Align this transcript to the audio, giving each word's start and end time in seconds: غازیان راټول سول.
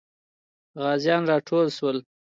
غازیان 0.81 1.21
راټول 1.31 1.67
سول. 1.77 1.97